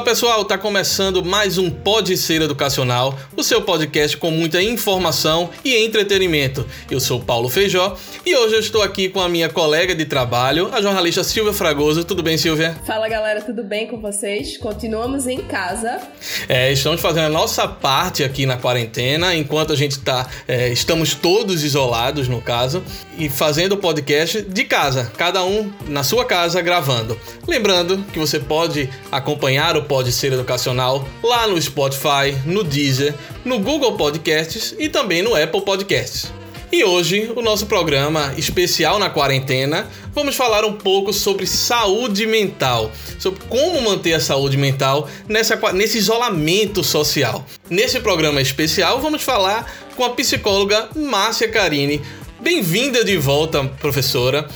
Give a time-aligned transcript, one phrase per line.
[0.00, 5.50] Olá pessoal, tá começando mais um Pode Ser Educacional, o seu podcast com muita informação
[5.62, 6.66] e entretenimento.
[6.90, 10.70] Eu sou Paulo Feijó e hoje eu estou aqui com a minha colega de trabalho,
[10.72, 12.02] a jornalista Silvia Fragoso.
[12.02, 12.74] Tudo bem, Silvia?
[12.86, 14.56] Fala galera, tudo bem com vocês?
[14.56, 16.00] Continuamos em casa.
[16.48, 21.14] É, estamos fazendo a nossa parte aqui na quarentena, enquanto a gente tá, é, estamos
[21.14, 22.82] todos isolados no caso,
[23.18, 27.20] e fazendo o podcast de casa, cada um na sua casa gravando.
[27.46, 33.12] Lembrando que você pode acompanhar o Pode Ser Educacional lá no Spotify, no Deezer,
[33.44, 36.32] no Google Podcasts e também no Apple Podcasts.
[36.70, 42.92] E hoje, o nosso programa especial na quarentena, vamos falar um pouco sobre saúde mental,
[43.18, 47.44] sobre como manter a saúde mental nessa, nesse isolamento social.
[47.68, 52.00] Nesse programa especial, vamos falar com a psicóloga Márcia Carini.
[52.40, 54.48] Bem-vinda de volta, professora.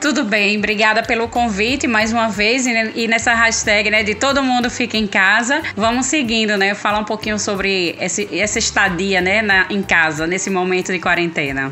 [0.00, 4.70] Tudo bem, obrigada pelo convite mais uma vez e nessa hashtag, né, de todo mundo
[4.70, 5.60] fica em casa.
[5.76, 10.48] Vamos seguindo, né, falar um pouquinho sobre esse, essa estadia, né, na, em casa nesse
[10.48, 11.70] momento de quarentena.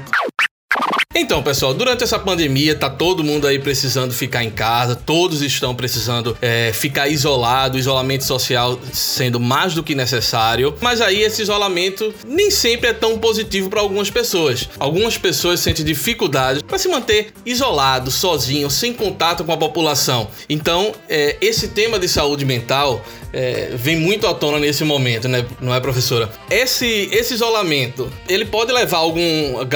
[1.20, 5.74] Então, pessoal, durante essa pandemia, tá todo mundo aí precisando ficar em casa, todos estão
[5.74, 10.76] precisando é, ficar isolado, isolamento social sendo mais do que necessário.
[10.80, 14.68] Mas aí esse isolamento nem sempre é tão positivo para algumas pessoas.
[14.78, 20.28] Algumas pessoas sentem dificuldade para se manter isolado, sozinho, sem contato com a população.
[20.48, 25.44] Então, é, esse tema de saúde mental é, vem muito à tona nesse momento, né?
[25.60, 26.30] Não é, professora?
[26.50, 29.20] Esse, esse isolamento, ele pode levar a algum,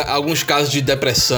[0.06, 1.31] alguns casos de depressão,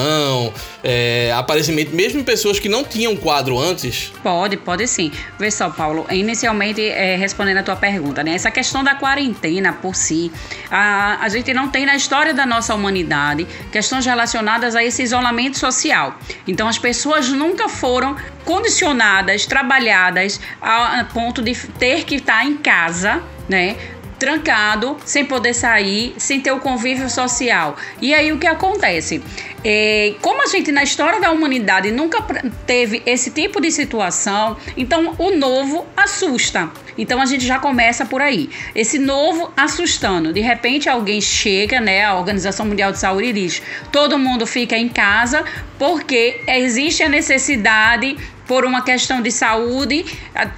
[0.82, 4.12] é, aparecimento, mesmo em pessoas que não tinham quadro antes?
[4.22, 5.10] Pode, pode sim.
[5.38, 8.34] Vê só, Paulo, inicialmente, é, respondendo a tua pergunta, né?
[8.34, 10.30] Essa questão da quarentena por si,
[10.70, 15.58] a, a gente não tem na história da nossa humanidade questões relacionadas a esse isolamento
[15.58, 16.18] social.
[16.46, 23.22] Então, as pessoas nunca foram condicionadas, trabalhadas a ponto de ter que estar em casa,
[23.48, 23.76] né?
[24.18, 27.76] trancado, sem poder sair, sem ter o convívio social.
[28.00, 29.22] E aí o que acontece?
[29.64, 32.22] É, como a gente na história da humanidade nunca
[32.66, 36.70] teve esse tipo de situação, então o novo assusta.
[36.96, 38.50] Então a gente já começa por aí.
[38.74, 40.32] Esse novo assustando.
[40.32, 42.04] De repente alguém chega, né?
[42.04, 45.44] A Organização Mundial de Saúde diz: todo mundo fica em casa
[45.78, 50.04] porque existe a necessidade por uma questão de saúde,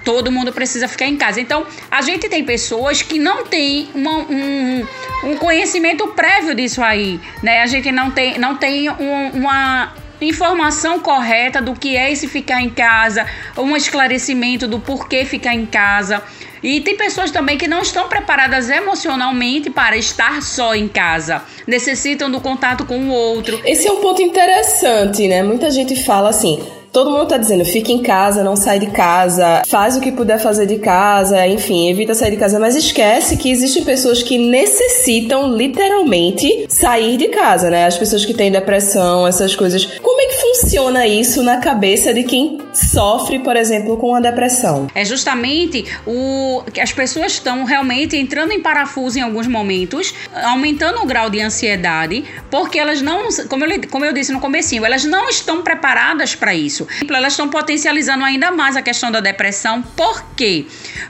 [0.05, 1.41] todo mundo precisa ficar em casa.
[1.41, 4.87] Então, a gente tem pessoas que não têm um,
[5.31, 7.63] um conhecimento prévio disso aí, né?
[7.63, 12.63] A gente não tem, não tem um, uma informação correta do que é esse ficar
[12.63, 13.27] em casa,
[13.57, 16.23] um esclarecimento do porquê ficar em casa.
[16.63, 22.31] E tem pessoas também que não estão preparadas emocionalmente para estar só em casa, necessitam
[22.31, 23.61] do contato com o outro.
[23.65, 25.43] Esse é um ponto interessante, né?
[25.43, 29.61] Muita gente fala assim: Todo mundo tá dizendo, fica em casa, não sai de casa,
[29.69, 33.51] faz o que puder fazer de casa, enfim, evita sair de casa, mas esquece que
[33.51, 37.85] existem pessoas que necessitam literalmente sair de casa, né?
[37.85, 39.85] As pessoas que têm depressão, essas coisas.
[40.01, 44.89] Como é que funciona isso na cabeça de quem sofre, por exemplo, com a depressão?
[44.95, 50.15] É justamente o que as pessoas estão realmente entrando em parafuso em alguns momentos,
[50.45, 54.85] aumentando o grau de ansiedade, porque elas não, como eu, como eu disse no comecinho,
[54.85, 56.87] elas não estão preparadas para isso.
[57.09, 59.83] Elas estão potencializando ainda mais a questão da depressão.
[59.83, 60.67] Por quê?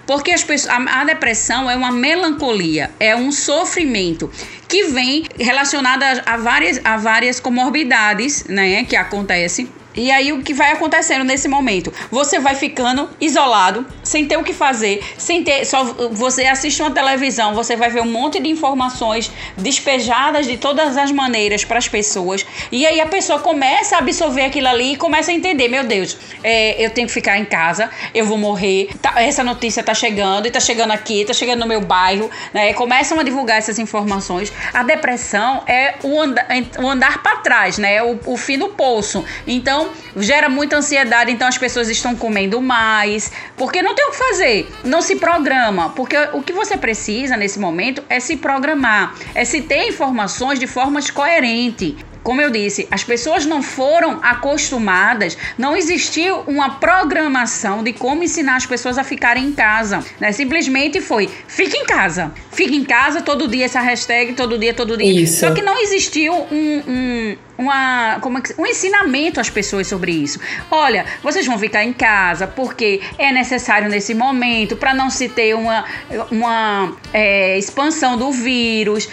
[0.07, 4.31] Porque as pessoas, a, a depressão é uma melancolia, é um sofrimento
[4.69, 10.53] que vem relacionada a várias, a várias comorbidades, né, que acontecem e aí o que
[10.53, 11.93] vai acontecendo nesse momento?
[12.11, 15.65] Você vai ficando isolado, sem ter o que fazer, sem ter.
[15.65, 20.99] Só você assiste uma televisão, você vai ver um monte de informações despejadas de todas
[20.99, 22.45] as maneiras para as pessoas.
[22.71, 26.19] E aí a pessoa começa a absorver aquilo ali e começa a entender: meu Deus,
[26.45, 28.91] é, eu tenho que ficar em casa, eu vou morrer.
[29.01, 32.75] Tá, essa notícia tá chegando e tá chegando aqui, tá chegando no meu bairro, né?
[32.75, 34.53] Começam a divulgar essas informações.
[34.75, 36.47] A depressão é o andar,
[36.79, 38.03] o andar para trás, né?
[38.03, 39.25] O, o fim do poço.
[39.47, 39.86] Então
[40.17, 44.69] gera muita ansiedade, então as pessoas estão comendo mais, porque não tem o que fazer,
[44.85, 49.63] não se programa, porque o que você precisa nesse momento é se programar, é se
[49.63, 51.97] ter informações de forma coerente.
[52.27, 58.57] Como eu disse, as pessoas não foram acostumadas, não existiu uma programação de como ensinar
[58.57, 60.05] as pessoas a ficarem em casa.
[60.19, 60.33] Né?
[60.33, 62.33] Simplesmente foi, fique em casa.
[62.51, 65.23] Fique em casa todo dia, essa hashtag, todo dia, todo dia.
[65.23, 65.39] Isso.
[65.39, 70.39] Só que não existiu um, um uma, como é um ensinamento às pessoas sobre isso.
[70.71, 75.55] Olha, vocês vão ficar em casa porque é necessário nesse momento para não se ter
[75.55, 75.85] uma,
[76.31, 79.09] uma é, expansão do vírus.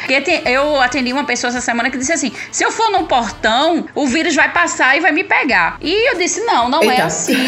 [0.45, 4.07] Eu atendi uma pessoa essa semana que disse assim: se eu for no portão, o
[4.07, 5.77] vírus vai passar e vai me pegar.
[5.81, 7.01] E eu disse: não, não é Eita.
[7.01, 7.47] é assim.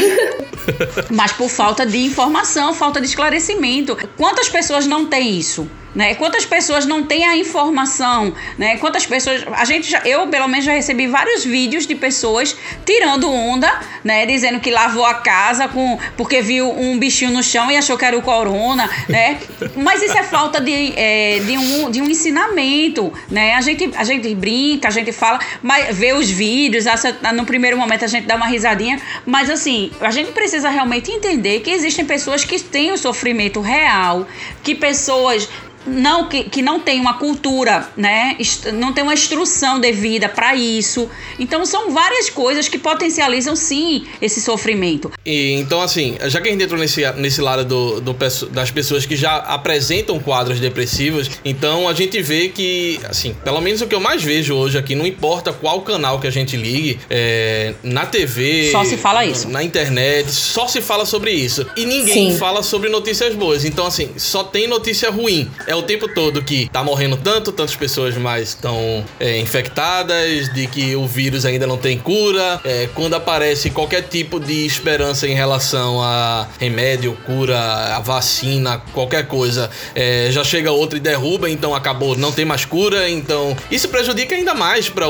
[1.12, 3.98] Mas por falta de informação, falta de esclarecimento.
[4.18, 5.70] Quantas pessoas não têm isso?
[5.96, 6.14] Né?
[6.16, 8.76] Quantas pessoas não têm a informação, né?
[8.78, 12.56] Quantas pessoas, a gente já, eu pelo menos já recebi vários vídeos de pessoas
[12.86, 14.26] tirando onda, né?
[14.26, 18.04] Dizendo que lavou a casa com porque viu um bichinho no chão e achou que
[18.04, 19.40] era o corona, né?
[19.78, 23.54] Mas isso é falta de, é, de, um, de um ensinamento, né?
[23.54, 26.86] A gente, a gente brinca, a gente fala, mas vê os vídeos,
[27.34, 31.62] no primeiro momento a gente dá uma risadinha, mas assim, a gente precisa realmente entender
[31.62, 34.28] que existem pessoas que têm o sofrimento real,
[34.64, 35.48] que pessoas
[35.86, 38.38] não que, que não tem uma cultura, né?
[38.74, 41.10] Não tem uma instrução devida para isso.
[41.40, 45.12] Então são várias coisas que potencializam sim esse sofrimento.
[45.26, 48.14] E então assim, já que a gente entrou nesse, nesse lado do, do,
[48.52, 53.82] das pessoas que já apresentam quadros depressivos, então a gente vê que, assim, pelo menos
[53.82, 57.00] o que eu mais vejo hoje aqui, não importa qual canal que a gente ligue,
[57.10, 61.86] é, na TV, só se fala isso, na internet, só se fala sobre isso e
[61.86, 62.38] ninguém sim.
[62.38, 63.66] fala sobre notícias boas.
[63.66, 65.50] Então assim, só tem notícia ruim.
[65.68, 70.68] É o tempo todo que tá morrendo tanto, tantas pessoas mais estão é, infectadas, de
[70.68, 72.60] que o vírus ainda não tem cura.
[72.64, 77.58] É, quando aparece qualquer tipo de esperança em relação a remédio, cura,
[77.96, 82.66] a vacina, qualquer coisa, é, já chega outro e derruba, então acabou, não tem mais
[82.66, 83.10] cura.
[83.10, 85.06] Então isso prejudica ainda mais para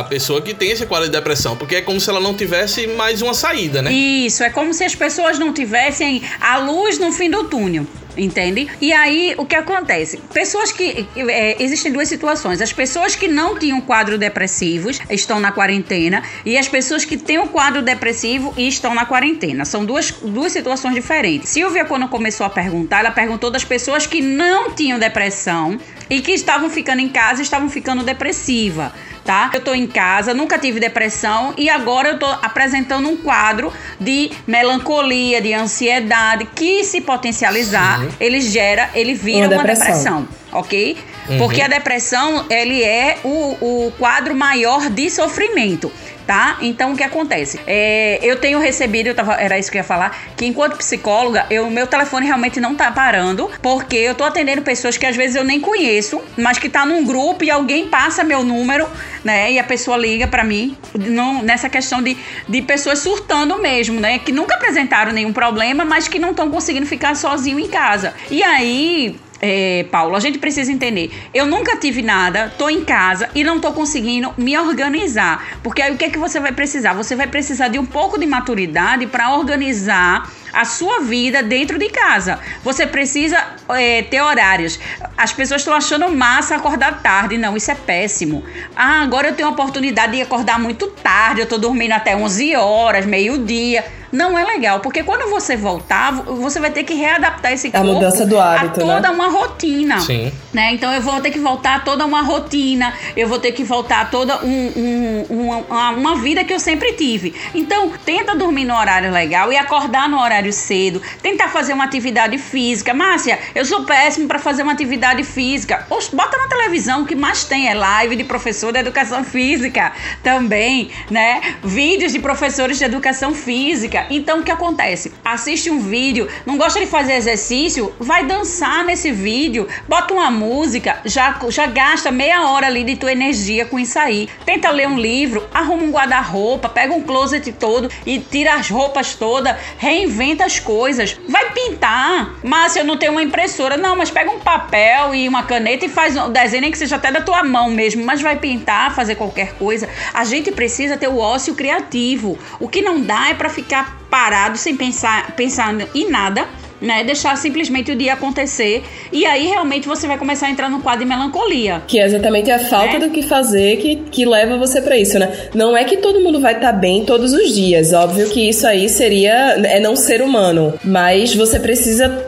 [0.00, 2.86] a pessoa que tem esse quadro de depressão, porque é como se ela não tivesse
[2.86, 3.92] mais uma saída, né?
[3.92, 8.68] Isso, é como se as pessoas não tivessem a luz no fim do túnel entende?
[8.80, 10.18] E aí o que acontece?
[10.32, 15.52] Pessoas que é, existem duas situações: as pessoas que não tinham quadro depressivos estão na
[15.52, 19.64] quarentena e as pessoas que têm o quadro depressivo e estão na quarentena.
[19.64, 21.48] São duas, duas situações diferentes.
[21.48, 25.78] Silvia, quando começou a perguntar, ela perguntou das pessoas que não tinham depressão
[26.08, 28.92] e que estavam ficando em casa e estavam ficando depressiva
[29.24, 29.50] tá?
[29.54, 34.30] Eu tô em casa, nunca tive depressão e agora eu tô apresentando um quadro de
[34.46, 38.08] melancolia, de ansiedade que se potencializar, Sim.
[38.20, 39.86] ele gera, ele vira uma, uma depressão.
[39.86, 40.96] depressão, ok?
[41.28, 41.38] Uhum.
[41.38, 45.90] Porque a depressão, ele é o, o quadro maior de sofrimento
[46.26, 46.58] tá?
[46.60, 47.60] Então o que acontece?
[47.66, 51.46] É, eu tenho recebido, eu tava, era isso que eu ia falar, que enquanto psicóloga,
[51.66, 55.36] o meu telefone realmente não tá parando, porque eu tô atendendo pessoas que às vezes
[55.36, 58.88] eu nem conheço, mas que tá num grupo e alguém passa meu número,
[59.22, 59.52] né?
[59.52, 62.16] E a pessoa liga para mim não, nessa questão de,
[62.48, 64.18] de pessoas surtando mesmo, né?
[64.18, 68.14] Que nunca apresentaram nenhum problema, mas que não estão conseguindo ficar sozinho em casa.
[68.30, 71.12] E aí, é, Paulo, a gente precisa entender.
[71.34, 75.58] Eu nunca tive nada, tô em casa e não tô conseguindo me organizar.
[75.62, 76.94] Porque aí o que é que você vai precisar?
[76.94, 81.90] Você vai precisar de um pouco de maturidade para organizar a sua vida dentro de
[81.90, 82.38] casa.
[82.62, 83.36] Você precisa
[83.68, 84.80] é, ter horários.
[85.14, 87.36] As pessoas estão achando massa acordar tarde.
[87.36, 88.42] Não, isso é péssimo.
[88.74, 91.42] Ah, agora eu tenho a oportunidade de acordar muito tarde.
[91.42, 96.60] Eu tô dormindo até 11 horas, meio-dia não é legal, porque quando você voltar, você
[96.60, 99.10] vai ter que readaptar esse corpo a mudança do hábito, a toda né?
[99.10, 100.00] uma rotina.
[100.00, 100.32] Sim.
[100.52, 100.72] Né?
[100.72, 104.02] Então eu vou ter que voltar a toda uma rotina, eu vou ter que voltar
[104.02, 107.34] a toda um, um, uma, uma vida que eu sempre tive.
[107.54, 112.38] Então, tenta dormir no horário legal e acordar no horário cedo, tentar fazer uma atividade
[112.38, 112.94] física.
[112.94, 115.86] Márcia, eu sou péssimo para fazer uma atividade física.
[116.12, 120.90] Bota na televisão, o que mais tem é live de professor de educação física também,
[121.10, 121.56] né?
[121.64, 124.03] Vídeos de professores de educação física.
[124.10, 125.12] Então o que acontece?
[125.24, 130.98] Assiste um vídeo, não gosta de fazer exercício, vai dançar nesse vídeo, bota uma música,
[131.04, 134.28] já, já gasta meia hora ali de tua energia com isso aí.
[134.44, 139.14] Tenta ler um livro, arruma um guarda-roupa, pega um closet todo e tira as roupas
[139.14, 141.18] todas, reinventa as coisas.
[141.28, 142.34] Vai pintar.
[142.42, 143.76] Márcia, eu não tenho uma impressora.
[143.76, 147.10] Não, mas pega um papel e uma caneta e faz um desenho, que seja até
[147.10, 149.88] da tua mão mesmo, mas vai pintar, fazer qualquer coisa.
[150.12, 152.38] A gente precisa ter o ócio criativo.
[152.60, 156.46] O que não dá é para ficar parado sem pensar, pensando em nada.
[156.80, 160.80] Né, deixar simplesmente o dia acontecer e aí realmente você vai começar a entrar no
[160.80, 161.82] quadro de melancolia.
[161.86, 163.06] Que é exatamente a falta né?
[163.06, 165.48] do que fazer que, que leva você para isso, né?
[165.54, 168.66] Não é que todo mundo vai estar tá bem todos os dias, óbvio que isso
[168.66, 169.32] aí seria
[169.64, 172.22] é não ser humano, mas você precisa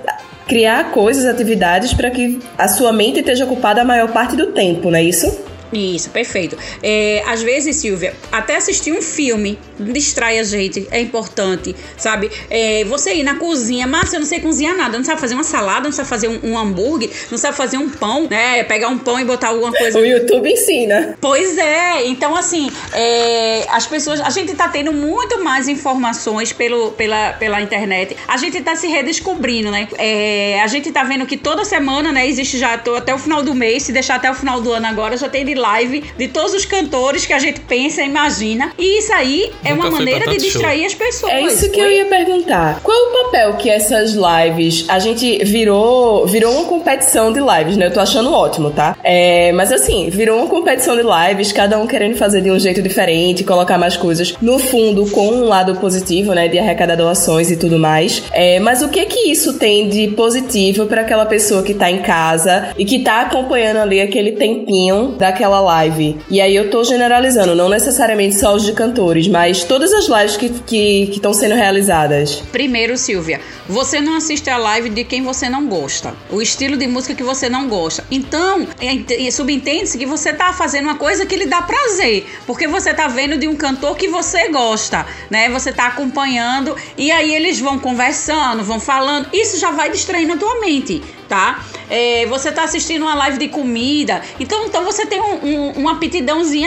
[0.47, 4.91] criar coisas, atividades para que a sua mente esteja ocupada a maior parte do tempo,
[4.91, 5.46] não é isso?
[5.73, 6.57] Isso, perfeito.
[6.83, 12.31] É, às vezes, Silvia, até assistir um filme distrai a gente, é importante, sabe?
[12.49, 15.45] É, você ir na cozinha, mas eu não sei cozinhar nada, não sabe fazer uma
[15.45, 18.63] salada, não sabe fazer um, um, hambúrguer, não sabe fazer um pão, né?
[18.65, 19.99] Pegar um pão e botar alguma coisa.
[19.99, 21.17] O YouTube ensina.
[21.21, 26.93] Pois é, então assim, é, as pessoas, a gente tá tendo muito mais informações pelo,
[26.93, 29.89] pela, pela internet, a gente tá se redescobrindo, né?
[29.99, 33.55] É, a gente tá vendo que toda semana, né, existe já até o final do
[33.55, 36.65] mês, se deixar até o final do ano agora, já tem live de todos os
[36.65, 38.73] cantores que a gente pensa e imagina.
[38.79, 40.87] E isso aí é uma maneira de distrair show.
[40.87, 41.33] as pessoas.
[41.33, 41.87] É isso que Foi?
[41.87, 42.81] eu ia perguntar.
[42.83, 44.85] Qual é o papel que essas lives.
[44.89, 47.87] A gente virou, virou uma competição de lives, né?
[47.87, 48.97] Eu tô achando ótimo, tá?
[49.05, 52.83] É, mas assim, virou uma competição de lives, cada um querendo fazer de um jeito
[52.83, 54.35] diferente, colocar mais coisas.
[54.41, 56.49] No fundo, com um lado positivo, né?
[56.49, 58.23] De arrecadar doações e tudo mais.
[58.33, 62.03] É, mas o que que isso tem de positivo para aquela pessoa que tá em
[62.03, 66.19] casa e que tá acompanhando ali aquele tempinho daquela live?
[66.29, 70.37] E aí eu tô generalizando, não necessariamente só os de cantores, mas todas as lives
[70.67, 72.43] que estão sendo realizadas.
[72.53, 76.87] Primeiro, Silvia, você não assiste a live de quem você não gosta, o estilo de
[76.87, 78.05] música que você não gosta.
[78.11, 82.93] Então, é, subentende-se que você tá fazendo uma coisa que lhe dá prazer, porque você
[82.95, 85.49] tá vendo de um cantor que você gosta, né?
[85.51, 89.29] Você tá acompanhando e aí eles vão conversando, vão falando.
[89.33, 91.65] Isso já vai distraindo a tua mente tá?
[91.89, 95.89] É, você tá assistindo uma live de comida, então, então você tem um, um,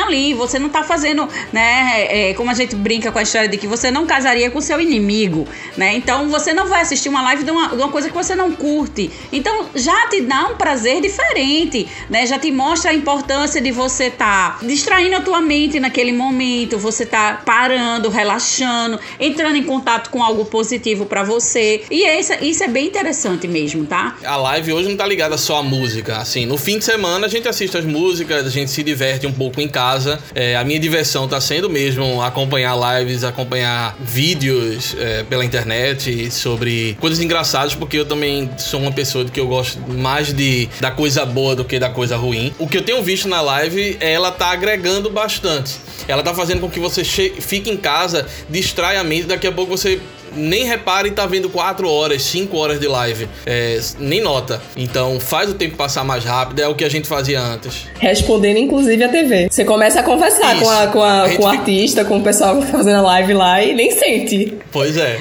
[0.02, 3.58] ali, você não tá fazendo, né, é, como a gente brinca com a história de
[3.58, 5.48] que você não casaria com seu inimigo,
[5.78, 5.96] né?
[5.96, 8.52] Então você não vai assistir uma live de uma, de uma coisa que você não
[8.52, 9.12] curte.
[9.32, 12.26] Então já te dá um prazer diferente, né?
[12.26, 17.06] Já te mostra a importância de você tá distraindo a tua mente naquele momento, você
[17.06, 21.84] tá parando, relaxando, entrando em contato com algo positivo para você.
[21.90, 24.16] E isso, isso é bem interessante mesmo, tá?
[24.24, 26.18] A live hoje não tá ligada só à música.
[26.18, 29.32] Assim, no fim de semana a gente assiste as músicas, a gente se diverte um
[29.32, 30.20] pouco em casa.
[30.34, 36.98] É, a minha diversão tá sendo mesmo acompanhar lives, acompanhar vídeos é, pela internet sobre
[37.00, 41.24] coisas engraçadas, porque eu também sou uma pessoa que eu gosto mais de da coisa
[41.28, 42.52] boa do que da coisa ruim.
[42.58, 45.76] O que eu tenho visto na live, ela tá agregando bastante.
[46.08, 49.78] Ela tá fazendo com que você fique em casa, distrai a mente, daqui a pouco
[49.78, 50.00] você
[50.36, 53.28] nem repara e tá vendo 4 horas, 5 horas de live.
[53.46, 54.62] É, nem nota.
[54.76, 57.88] Então faz o tempo passar mais rápido, é o que a gente fazia antes.
[58.00, 59.48] Respondendo, inclusive, a TV.
[59.50, 60.64] Você começa a conversar Isso.
[60.64, 63.64] com, a, com, a, a com o artista, com o pessoal fazendo a live lá
[63.64, 64.58] e nem sente.
[64.72, 65.20] Pois é.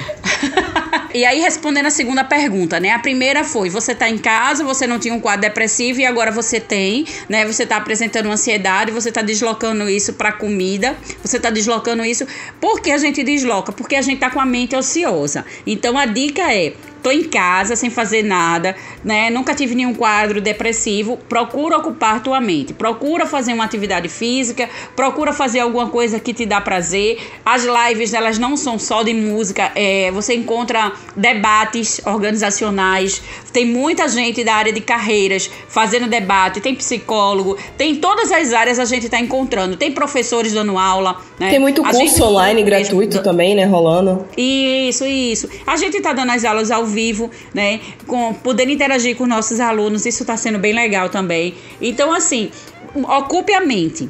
[1.13, 2.91] E aí, respondendo a segunda pergunta, né?
[2.91, 6.31] A primeira foi: você tá em casa, você não tinha um quadro depressivo e agora
[6.31, 7.45] você tem, né?
[7.45, 12.27] Você tá apresentando ansiedade, você tá deslocando isso pra comida, você tá deslocando isso.
[12.61, 13.71] Por que a gente desloca?
[13.71, 15.45] Porque a gente tá com a mente ociosa.
[15.65, 19.29] Então a dica é: tô em casa sem fazer nada, né?
[19.29, 21.17] Nunca tive nenhum quadro depressivo.
[21.29, 22.73] Procura ocupar tua mente.
[22.73, 27.19] Procura fazer uma atividade física, procura fazer alguma coisa que te dá prazer.
[27.45, 33.21] As lives, elas não são só de música, é, você encontra debates organizacionais.
[33.51, 38.79] Tem muita gente da área de carreiras fazendo debate, tem psicólogo, tem todas as áreas
[38.79, 39.77] a gente está encontrando.
[39.77, 41.49] Tem professores dando aula, né?
[41.49, 44.25] Tem muito curso online gratuito também, né, rolando.
[44.37, 45.49] Isso, isso.
[45.65, 47.79] A gente está dando as aulas ao vivo, né?
[48.05, 51.55] Com, poder interagir com nossos alunos, isso está sendo bem legal também.
[51.81, 52.51] Então, assim,
[52.95, 54.09] ocupe a mente.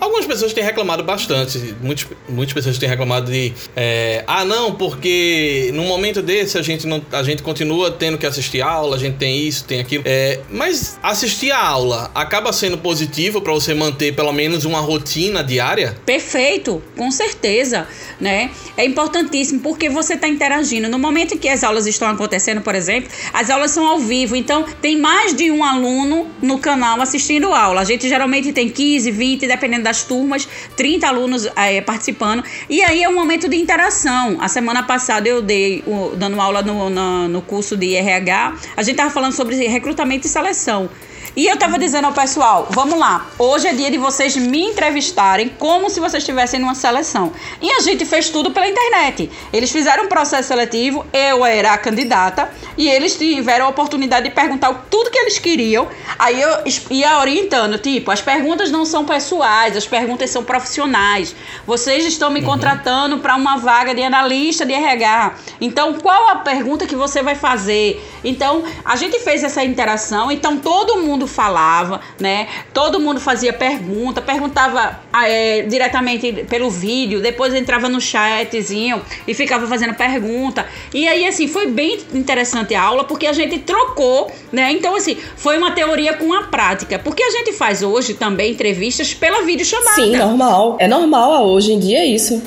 [0.00, 5.70] Algumas pessoas têm reclamado bastante, muitas, muitas pessoas têm reclamado de é, ah não, porque
[5.74, 9.16] no momento desse a gente não, a gente continua tendo que assistir aula, a gente
[9.16, 10.02] tem isso, tem aquilo.
[10.06, 15.44] É, mas assistir a aula acaba sendo positivo para você manter pelo menos uma rotina
[15.44, 15.96] diária?
[16.06, 17.86] Perfeito, com certeza,
[18.18, 18.50] né?
[18.76, 20.88] É importantíssimo porque você está interagindo.
[20.88, 24.34] No momento em que as aulas estão acontecendo, por exemplo, as aulas são ao vivo,
[24.34, 27.82] então tem mais de um aluno no canal assistindo aula.
[27.82, 32.44] A gente geralmente tem 15, 20, dependendo da das turmas, 30 alunos é, participando.
[32.68, 34.38] E aí é um momento de interação.
[34.40, 38.82] A semana passada eu dei, o, dando aula no, no, no curso de RH, a
[38.82, 40.88] gente estava falando sobre recrutamento e seleção.
[41.36, 45.48] E eu tava dizendo ao pessoal, vamos lá, hoje é dia de vocês me entrevistarem
[45.48, 47.32] como se vocês estivessem numa seleção.
[47.62, 49.30] E a gente fez tudo pela internet.
[49.52, 54.34] Eles fizeram um processo seletivo, eu era a candidata, e eles tiveram a oportunidade de
[54.34, 55.86] perguntar tudo que eles queriam.
[56.18, 56.50] Aí eu
[56.90, 61.34] ia orientando, tipo, as perguntas não são pessoais, as perguntas são profissionais.
[61.64, 62.46] Vocês estão me uhum.
[62.46, 65.34] contratando para uma vaga de analista de RH.
[65.60, 68.04] Então, qual a pergunta que você vai fazer?
[68.24, 72.48] Então, a gente fez essa interação, então todo mundo mundo falava, né?
[72.72, 79.66] Todo mundo fazia pergunta, perguntava é, diretamente pelo vídeo, depois entrava no chatzinho e ficava
[79.66, 80.66] fazendo pergunta.
[80.94, 84.72] E aí, assim, foi bem interessante a aula porque a gente trocou, né?
[84.72, 86.98] Então, assim, foi uma teoria com a prática.
[86.98, 89.94] Porque a gente faz hoje também entrevistas pela videochamada.
[89.94, 90.76] Sim, normal.
[90.78, 92.42] É normal hoje em dia isso.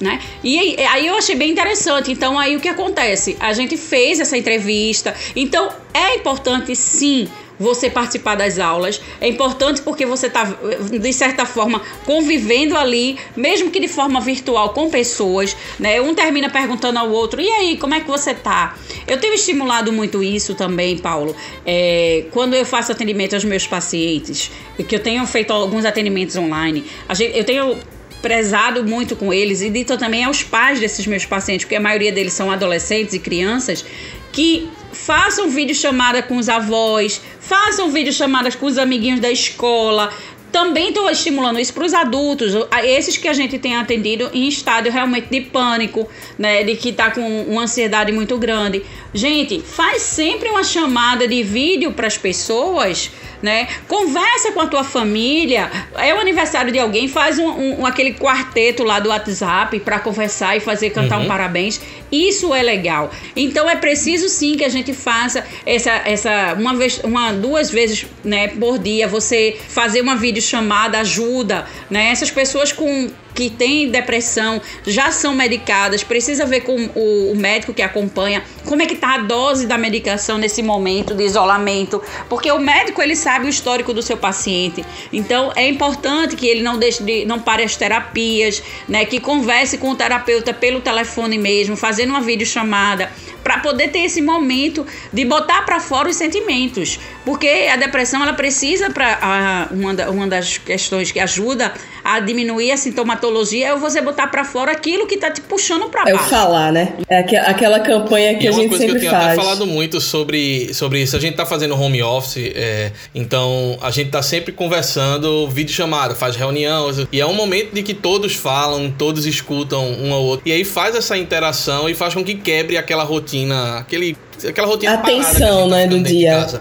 [0.00, 0.18] Né?
[0.42, 2.10] E aí eu achei bem interessante.
[2.10, 3.36] Então, aí o que acontece?
[3.38, 5.14] A gente fez essa entrevista.
[5.36, 7.28] Então, é importante sim
[7.62, 9.00] você participar das aulas.
[9.20, 14.70] É importante porque você está, de certa forma, convivendo ali, mesmo que de forma virtual,
[14.70, 15.56] com pessoas.
[15.78, 16.00] Né?
[16.00, 18.76] Um termina perguntando ao outro: e aí, como é que você tá?
[19.06, 21.34] Eu tenho estimulado muito isso também, Paulo.
[21.64, 24.50] É, quando eu faço atendimento aos meus pacientes,
[24.86, 27.78] que eu tenho feito alguns atendimentos online, gente, eu tenho
[28.20, 32.12] prezado muito com eles e dito também aos pais desses meus pacientes, porque a maioria
[32.12, 33.84] deles são adolescentes e crianças,
[34.30, 37.20] que façam vídeo chamada com os avós,
[37.52, 40.10] façam vídeo chamadas com os amiguinhos da escola,
[40.50, 44.90] também estou estimulando isso para os adultos, esses que a gente tem atendido em estádio
[44.90, 48.82] realmente de pânico, né, de que está com uma ansiedade muito grande.
[49.12, 53.10] Gente, faz sempre uma chamada de vídeo para as pessoas,
[53.42, 53.68] né?
[53.88, 55.70] Conversa com a tua família.
[55.96, 60.56] É o aniversário de alguém, faz um, um aquele quarteto lá do WhatsApp para conversar
[60.56, 61.24] e fazer cantar uhum.
[61.24, 61.80] um parabéns.
[62.10, 63.10] Isso é legal.
[63.34, 68.06] Então é preciso sim que a gente faça essa, essa uma vez, uma duas vezes,
[68.22, 69.08] né, por dia.
[69.08, 72.10] Você fazer uma videochamada ajuda, né?
[72.10, 77.72] Essas pessoas com que têm depressão já são medicadas, precisa ver com o, o, médico
[77.72, 82.50] que acompanha como é que tá a dose da medicação nesse momento de isolamento, porque
[82.50, 84.84] o médico ele sabe o histórico do seu paciente.
[85.12, 89.78] Então é importante que ele não deixe de não pare as terapias, né, que converse
[89.78, 93.10] com o terapeuta pelo telefone mesmo, fazendo uma videochamada
[93.42, 98.32] para poder ter esse momento de botar para fora os sentimentos, porque a depressão ela
[98.32, 101.72] precisa para uma, uma das questões que ajuda
[102.04, 106.04] a diminuir a sintomatologia é você botar para fora aquilo que tá te puxando para
[106.04, 106.18] baixo.
[106.18, 106.94] É o falar, né?
[107.08, 108.78] É aquela campanha que e a gente sempre faz.
[108.78, 109.24] uma coisa que eu tenho faz.
[109.24, 111.16] até falado muito sobre, sobre isso.
[111.16, 116.14] A gente tá fazendo home office, é, então a gente tá sempre conversando, vídeo chamada,
[116.14, 120.48] faz reunião, e é um momento de que todos falam, todos escutam um ao outro.
[120.48, 123.31] E aí faz essa interação e faz com que quebre aquela rotina,
[123.78, 126.60] aquele aquela rotina Atenção, tá né, do dia.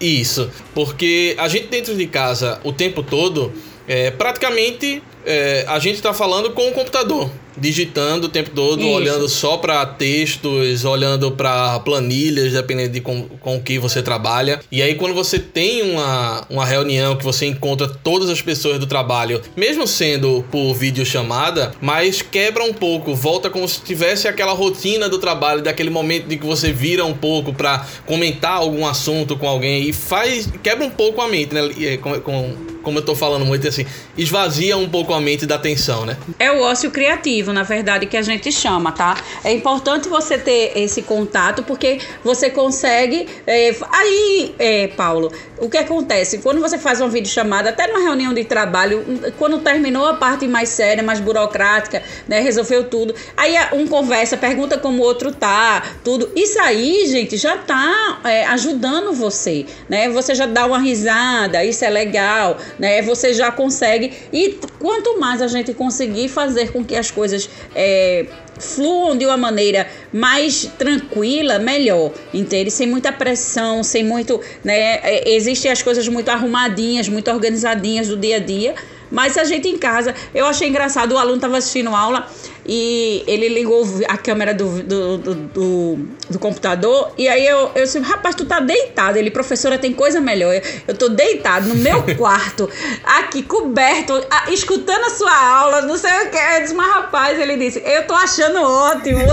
[0.00, 3.52] Isso, porque a gente dentro de casa o tempo todo
[3.86, 8.90] é, praticamente é, a gente está falando com o computador digitando o tempo todo, Isso.
[8.90, 14.60] olhando só para textos, olhando para planilhas, dependendo de com, com o que você trabalha.
[14.70, 18.86] E aí, quando você tem uma, uma reunião que você encontra todas as pessoas do
[18.86, 25.08] trabalho, mesmo sendo por videochamada, mas quebra um pouco, volta como se tivesse aquela rotina
[25.08, 29.48] do trabalho, daquele momento de que você vira um pouco para comentar algum assunto com
[29.48, 31.96] alguém e faz quebra um pouco a mente, né?
[31.98, 36.04] Com, com, como eu tô falando muito assim, esvazia um pouco a mente da atenção,
[36.04, 36.16] né?
[36.38, 39.16] É o ócio criativo na verdade, que a gente chama, tá?
[39.44, 43.26] É importante você ter esse contato porque você consegue.
[43.46, 46.38] É, aí, é, Paulo, o que acontece?
[46.38, 49.04] Quando você faz uma videochamada, até numa reunião de trabalho,
[49.38, 52.40] quando terminou a parte mais séria, mais burocrática, né?
[52.40, 53.14] Resolveu tudo.
[53.36, 56.30] Aí um conversa, pergunta como o outro tá, tudo.
[56.34, 60.08] Isso aí, gente, já tá é, ajudando você, né?
[60.10, 63.02] Você já dá uma risada, isso é legal, né?
[63.02, 64.12] Você já consegue.
[64.32, 68.26] E quanto mais a gente conseguir fazer com que as coisas é,
[68.58, 72.70] fluam de uma maneira mais tranquila, melhor, entende?
[72.70, 75.00] Sem muita pressão, sem muito, né?
[75.02, 78.74] É, existem as coisas muito arrumadinhas, muito organizadinhas do dia a dia,
[79.10, 82.26] mas a gente em casa, eu achei engraçado, o aluno estava assistindo aula
[82.64, 85.98] e ele ligou a câmera do, do, do, do,
[86.30, 89.18] do computador e aí eu, eu disse, rapaz, tu tá deitado.
[89.18, 90.54] Ele, professora, tem coisa melhor.
[90.54, 92.68] Eu, eu tô deitado no meu quarto,
[93.04, 96.36] aqui, coberto, a, escutando a sua aula, não sei o que.
[96.36, 99.26] Eu disse, mas rapaz, ele disse, eu tô achando ótimo.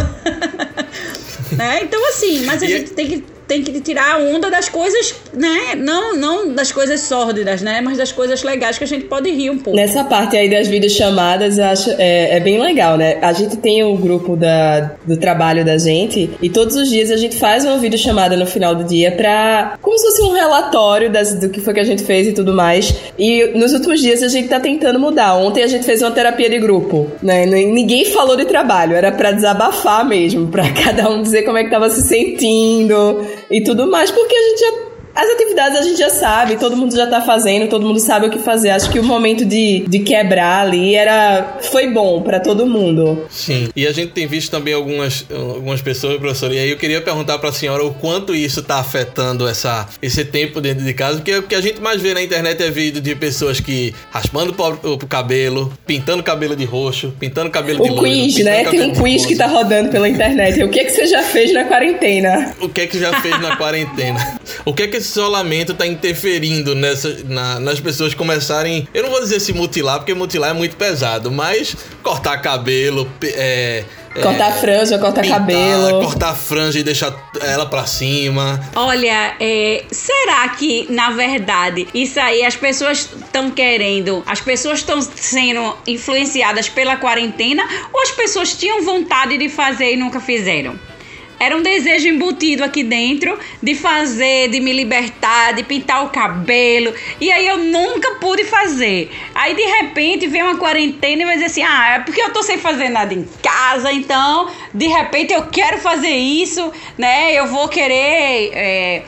[1.56, 1.84] né?
[1.84, 5.16] Então, assim, mas a e gente tem que tem que tirar a onda das coisas,
[5.34, 5.74] né?
[5.76, 7.82] Não, não das coisas sórdidas, né?
[7.82, 9.76] Mas das coisas legais que a gente pode rir um pouco.
[9.76, 13.18] Nessa parte aí das videochamadas, eu acho é, é bem legal, né?
[13.24, 17.18] A gente tem o grupo da, do trabalho da gente e todos os dias a
[17.18, 19.80] gente faz uma videochamada no final do dia pra.
[19.82, 22.54] como se fosse um relatório das, do que foi que a gente fez e tudo
[22.54, 22.94] mais.
[23.18, 25.36] E nos últimos dias a gente tá tentando mudar.
[25.36, 27.48] Ontem a gente fez uma terapia de grupo, né?
[27.48, 31.72] Ninguém falou de trabalho, era para desabafar mesmo, para cada um dizer como é que
[31.72, 36.10] tava se sentindo e tudo mais, porque a gente já As atividades a gente já
[36.10, 38.70] sabe, todo mundo já tá fazendo, todo mundo sabe o que fazer.
[38.70, 43.26] Acho que o momento de, de quebrar ali era foi bom para todo mundo.
[43.30, 43.70] Sim.
[43.76, 47.38] E a gente tem visto também algumas, algumas pessoas, professor, e aí eu queria perguntar
[47.40, 51.36] para a senhora o quanto isso tá afetando essa, esse tempo dentro de casa, porque
[51.36, 54.94] o que a gente mais vê na internet é vídeo de pessoas que raspando o,
[54.94, 58.04] o cabelo, pintando cabelo de roxo, pintando cabelo o de loiro.
[58.04, 58.64] quiz, né?
[58.66, 60.64] Tem um quiz que tá rodando pela internet.
[60.64, 62.56] O que é que você já fez na quarentena?
[62.62, 64.40] O que é que já fez na quarentena?
[64.66, 69.10] O que é que esse isolamento tá interferindo nessa, na, nas pessoas começarem, eu não
[69.10, 73.84] vou dizer se mutilar, porque mutilar é muito pesado, mas cortar cabelo, é,
[74.22, 76.02] Cortar é, franja, cortar pintar, cabelo.
[76.02, 78.60] Cortar franja e deixar ela pra cima.
[78.76, 85.02] Olha, é, será que, na verdade, isso aí as pessoas estão querendo, as pessoas estão
[85.02, 90.78] sendo influenciadas pela quarentena ou as pessoas tinham vontade de fazer e nunca fizeram?
[91.40, 96.94] Era um desejo embutido aqui dentro de fazer, de me libertar, de pintar o cabelo.
[97.22, 99.10] E aí eu nunca pude fazer.
[99.34, 102.44] Aí de repente vem uma quarentena e vai dizer assim: ah, é porque eu tô
[102.44, 107.34] sem fazer nada em casa, então de repente eu quero fazer isso, né?
[107.34, 108.52] Eu vou querer.
[108.54, 109.04] É,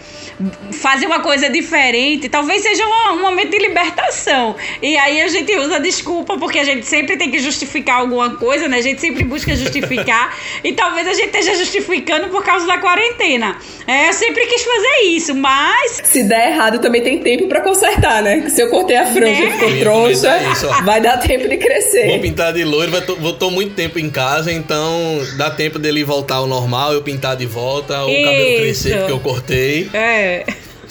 [0.71, 4.55] fazer uma coisa diferente, talvez seja um, um, momento de libertação.
[4.81, 8.67] E aí a gente usa desculpa, porque a gente sempre tem que justificar alguma coisa,
[8.67, 8.77] né?
[8.77, 10.37] A gente sempre busca justificar.
[10.63, 13.57] e talvez a gente esteja justificando por causa da quarentena.
[13.87, 16.01] É, eu sempre quis fazer isso, mas.
[16.03, 18.49] Se der errado, também tem tempo para consertar, né?
[18.49, 19.49] Se eu cortei a franja né?
[19.49, 22.07] e ficou troncha, vai dar tempo de crescer.
[22.07, 26.35] Vou pintar de loiro, vou tô muito tempo em casa, então dá tempo dele voltar
[26.35, 29.89] ao normal, eu pintar de volta, o cabelo crescer porque eu cortei.
[29.93, 30.30] É.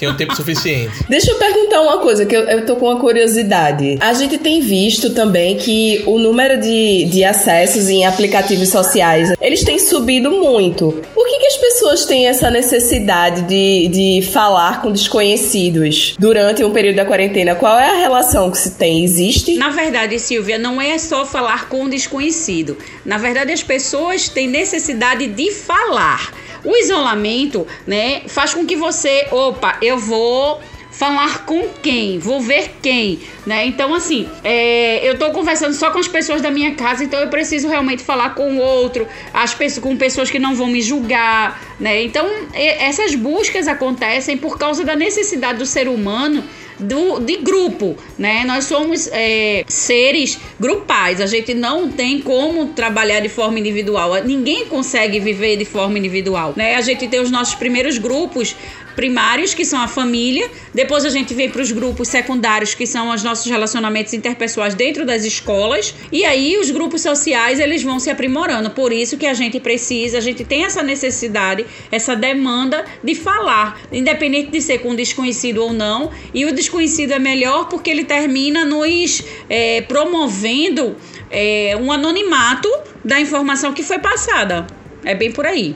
[0.01, 0.91] Tem um tempo suficiente.
[1.07, 3.99] Deixa eu perguntar uma coisa, que eu, eu tô com uma curiosidade.
[3.99, 9.63] A gente tem visto também que o número de, de acessos em aplicativos sociais, eles
[9.63, 10.91] têm subido muito.
[11.13, 16.71] Por que, que as pessoas têm essa necessidade de, de falar com desconhecidos durante um
[16.71, 17.53] período da quarentena?
[17.53, 19.03] Qual é a relação que se tem?
[19.03, 19.53] Existe?
[19.53, 22.75] Na verdade, Silvia, não é só falar com desconhecido.
[23.05, 26.40] Na verdade, as pessoas têm necessidade de falar.
[26.63, 32.75] O isolamento, né, faz com que você, opa, eu vou falar com quem, vou ver
[32.81, 33.65] quem, né?
[33.65, 37.29] Então, assim, é, eu tô conversando só com as pessoas da minha casa, então eu
[37.29, 41.59] preciso realmente falar com o outro, as pessoas, com pessoas que não vão me julgar,
[41.79, 42.03] né?
[42.03, 46.43] Então, essas buscas acontecem por causa da necessidade do ser humano
[46.81, 48.43] do, de grupo, né?
[48.45, 54.65] Nós somos é, seres grupais, a gente não tem como trabalhar de forma individual, ninguém
[54.65, 56.75] consegue viver de forma individual, né?
[56.75, 58.55] A gente tem os nossos primeiros grupos
[59.01, 63.09] primários, que são a família, depois a gente vem para os grupos secundários, que são
[63.09, 68.11] os nossos relacionamentos interpessoais dentro das escolas, e aí os grupos sociais eles vão se
[68.11, 68.69] aprimorando.
[68.69, 73.81] Por isso que a gente precisa, a gente tem essa necessidade, essa demanda de falar,
[73.91, 78.63] independente de ser com desconhecido ou não, e o desconhecido é melhor porque ele termina
[78.63, 80.95] nos é, promovendo
[81.31, 82.69] é, um anonimato
[83.03, 84.67] da informação que foi passada.
[85.03, 85.75] É bem por aí.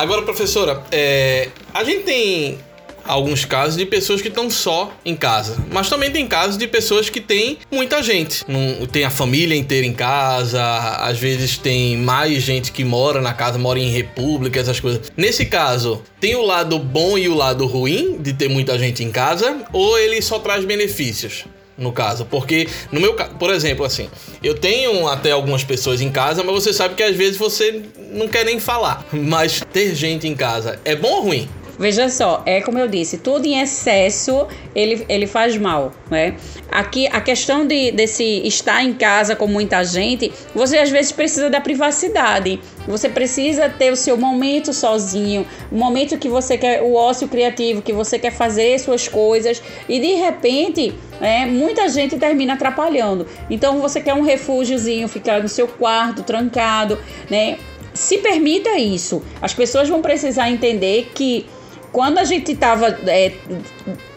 [0.00, 2.58] Agora, professora, é, a gente tem
[3.04, 7.10] alguns casos de pessoas que estão só em casa, mas também tem casos de pessoas
[7.10, 8.42] que têm muita gente.
[8.90, 10.62] Tem a família inteira em casa,
[11.00, 15.12] às vezes tem mais gente que mora na casa, mora em república, essas coisas.
[15.18, 19.10] Nesse caso, tem o lado bom e o lado ruim de ter muita gente em
[19.10, 21.44] casa, ou ele só traz benefícios?
[21.80, 24.08] No caso, porque no meu por exemplo, assim,
[24.42, 28.28] eu tenho até algumas pessoas em casa, mas você sabe que às vezes você não
[28.28, 29.04] quer nem falar.
[29.12, 31.48] Mas ter gente em casa é bom ou ruim?
[31.80, 36.34] Veja só, é como eu disse, tudo em excesso ele, ele faz mal, né?
[36.70, 41.48] Aqui a questão de, desse estar em casa com muita gente, você às vezes precisa
[41.48, 42.60] da privacidade.
[42.86, 47.80] Você precisa ter o seu momento sozinho, o momento que você quer, o ócio criativo,
[47.80, 53.26] que você quer fazer suas coisas e de repente é, muita gente termina atrapalhando.
[53.48, 56.98] Então você quer um refúgiozinho, ficar no seu quarto trancado,
[57.30, 57.56] né?
[57.94, 59.22] Se permita isso.
[59.40, 61.46] As pessoas vão precisar entender que
[61.92, 63.32] quando a gente tava é,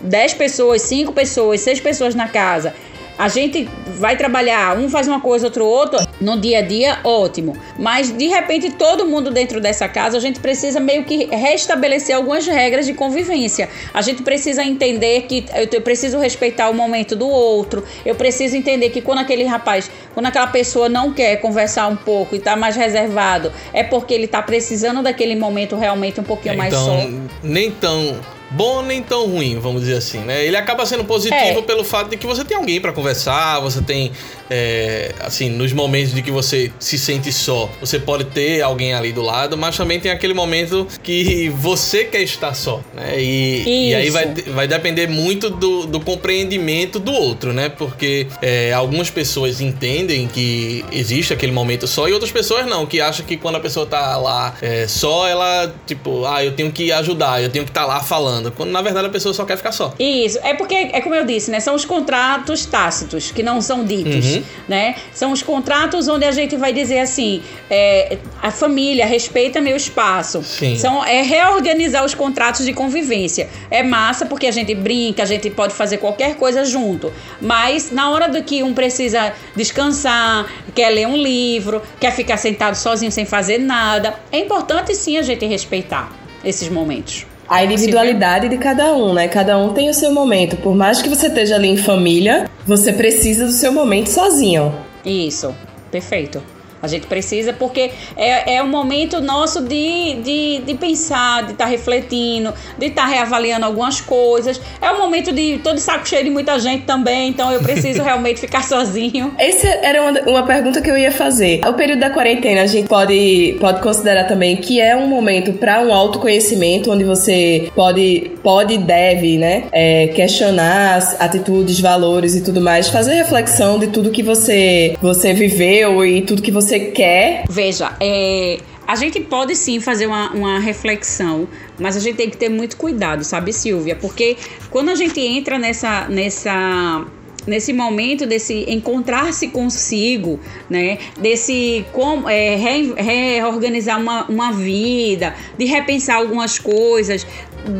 [0.02, 2.74] 10 pessoas, 5 pessoas, 6 pessoas na casa
[3.18, 7.56] a gente vai trabalhar, um faz uma coisa, outro outro, no dia a dia, ótimo.
[7.78, 12.48] Mas de repente, todo mundo dentro dessa casa, a gente precisa meio que restabelecer algumas
[12.48, 13.70] regras de convivência.
[13.94, 17.84] A gente precisa entender que eu preciso respeitar o momento do outro.
[18.06, 22.36] Eu preciso entender que quando aquele rapaz, quando aquela pessoa não quer conversar um pouco
[22.36, 26.58] e tá mais reservado, é porque ele tá precisando daquele momento realmente um pouquinho é,
[26.58, 27.10] mais então, só.
[27.44, 28.20] Nem tão
[28.54, 30.46] bom nem tão ruim, vamos dizer assim, né?
[30.46, 31.62] Ele acaba sendo positivo é.
[31.62, 34.12] pelo fato de que você tem alguém para conversar, você tem,
[34.50, 39.12] é, assim, nos momentos de que você se sente só, você pode ter alguém ali
[39.12, 43.20] do lado, mas também tem aquele momento que você quer estar só, né?
[43.20, 47.70] E, e aí vai, vai depender muito do, do compreendimento do outro, né?
[47.70, 53.02] Porque é, algumas pessoas entendem que existe aquele momento só e outras pessoas não, que
[53.02, 56.92] acham que quando a pessoa tá lá é, só, ela, tipo, ah, eu tenho que
[56.92, 58.43] ajudar, eu tenho que estar tá lá falando.
[58.52, 59.94] Quando na verdade a pessoa só quer ficar só.
[60.00, 61.60] Isso, é porque, é como eu disse, né?
[61.60, 64.44] São os contratos tácitos, que não são ditos, uhum.
[64.68, 64.96] né?
[65.14, 70.44] São os contratos onde a gente vai dizer assim, é, a família respeita meu espaço.
[70.44, 70.78] Sim.
[70.78, 73.50] São, é reorganizar os contratos de convivência.
[73.70, 77.12] É massa porque a gente brinca, a gente pode fazer qualquer coisa junto.
[77.42, 82.76] Mas na hora do que um precisa descansar, quer ler um livro, quer ficar sentado
[82.76, 86.12] sozinho sem fazer nada, é importante sim a gente respeitar
[86.44, 87.26] esses momentos.
[87.48, 89.28] A individualidade de cada um, né?
[89.28, 90.56] Cada um tem o seu momento.
[90.58, 94.74] Por mais que você esteja ali em família, você precisa do seu momento sozinho.
[95.06, 95.54] Isso,
[95.92, 96.42] perfeito.
[96.84, 101.64] A gente precisa, porque é, é um momento nosso de, de, de pensar, de estar
[101.64, 104.60] tá refletindo, de estar tá reavaliando algumas coisas.
[104.82, 108.42] É um momento de todo saco cheio de muita gente também, então eu preciso realmente
[108.42, 109.34] ficar sozinho.
[109.40, 111.62] Essa era uma, uma pergunta que eu ia fazer.
[111.66, 115.80] O período da quarentena, a gente pode, pode considerar também que é um momento para
[115.80, 122.42] um autoconhecimento, onde você pode, pode e deve, né, é, questionar as atitudes, valores e
[122.42, 126.80] tudo mais, fazer reflexão de tudo que você, você viveu e tudo que você você
[126.92, 127.44] quer.
[127.50, 131.48] Veja, é, a gente pode sim fazer uma, uma, reflexão,
[131.80, 133.96] mas a gente tem que ter muito cuidado, sabe, Silvia?
[133.96, 134.38] Porque
[134.70, 136.08] quando a gente entra nessa.
[136.08, 137.06] nessa
[137.46, 140.98] nesse momento desse encontrar-se consigo, né?
[141.20, 147.28] Desse como é, re, reorganizar uma, uma vida, de repensar algumas coisas.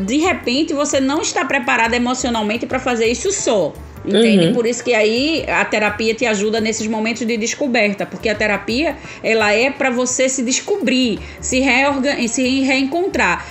[0.04, 3.72] De repente você não está preparado emocionalmente para fazer isso só.
[4.04, 4.46] Entende?
[4.46, 4.52] Uhum.
[4.52, 8.96] Por isso que aí a terapia te ajuda nesses momentos de descoberta, porque a terapia
[9.22, 13.46] ela é para você se descobrir, se, reorgan se reencontrar.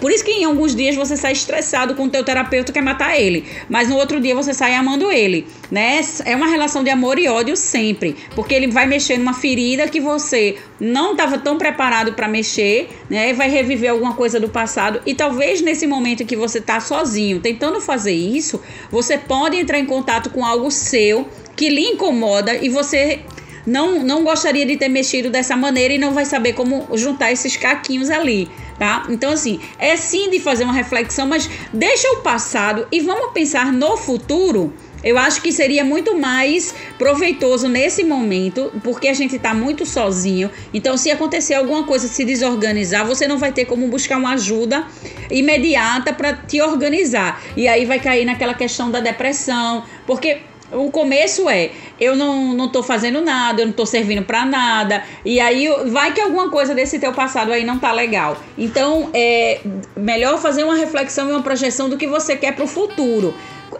[0.00, 3.18] Por isso que em alguns dias você sai estressado com o teu terapeuta quer matar
[3.18, 6.00] ele, mas no outro dia você sai amando ele, né?
[6.24, 10.00] É uma relação de amor e ódio sempre, porque ele vai mexer numa ferida que
[10.00, 13.32] você não estava tão preparado para mexer, né?
[13.32, 17.80] Vai reviver alguma coisa do passado e talvez nesse momento que você está sozinho, tentando
[17.80, 23.20] fazer isso, você pode entrar em contato com algo seu que lhe incomoda e você
[23.64, 27.56] não, não gostaria de ter mexido dessa maneira e não vai saber como juntar esses
[27.56, 29.06] caquinhos ali, tá?
[29.08, 33.72] Então, assim, é sim de fazer uma reflexão, mas deixa o passado e vamos pensar
[33.72, 34.72] no futuro
[35.04, 40.50] eu acho que seria muito mais proveitoso nesse momento, porque a gente está muito sozinho.
[40.72, 44.86] Então, se acontecer alguma coisa, se desorganizar, você não vai ter como buscar uma ajuda
[45.30, 47.42] imediata para te organizar.
[47.56, 50.38] E aí vai cair naquela questão da depressão, porque
[50.72, 55.04] o começo é eu não, não tô fazendo nada, eu não tô servindo para nada.
[55.24, 58.36] E aí vai que alguma coisa desse teu passado aí não tá legal.
[58.58, 59.60] Então é
[59.96, 63.34] melhor fazer uma reflexão e uma projeção do que você quer para o futuro.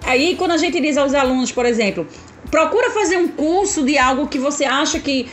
[0.06, 2.06] Aí, quando a gente diz aos alunos, por exemplo,
[2.50, 5.26] procura fazer um curso de algo que você acha que,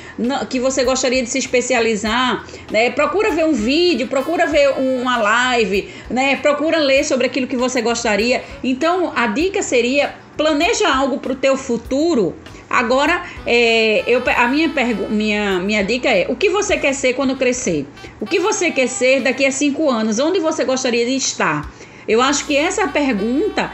[0.50, 2.90] que você gostaria de se especializar, né?
[2.90, 6.38] Procura ver um vídeo, procura ver uma live, né?
[6.38, 8.44] Procura ler sobre aquilo que você gostaria.
[8.64, 12.34] Então, a dica seria planeja algo para o teu futuro.
[12.70, 14.72] Agora, é, eu, a minha,
[15.10, 17.86] minha, minha dica é: o que você quer ser quando crescer?
[18.20, 20.18] O que você quer ser daqui a cinco anos?
[20.18, 21.70] Onde você gostaria de estar?
[22.08, 23.72] Eu acho que essa pergunta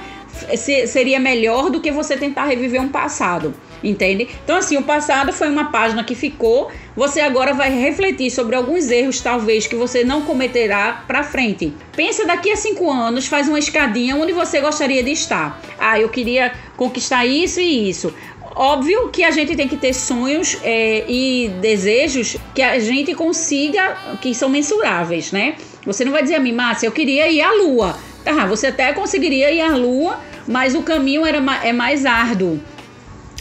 [0.88, 4.28] seria melhor do que você tentar reviver um passado, entende?
[4.44, 8.90] Então, assim, o passado foi uma página que ficou, você agora vai refletir sobre alguns
[8.90, 11.74] erros, talvez, que você não cometerá para frente.
[11.96, 15.62] Pensa daqui a cinco anos, faz uma escadinha onde você gostaria de estar.
[15.80, 18.14] Ah, eu queria conquistar isso e isso.
[18.60, 23.96] Óbvio que a gente tem que ter sonhos é, e desejos que a gente consiga,
[24.20, 25.56] que são mensuráveis, né?
[25.86, 27.96] Você não vai dizer a mim, Márcia, eu queria ir à Lua.
[28.28, 32.60] Tá, você até conseguiria ir à Lua, mas o caminho era, é mais árduo.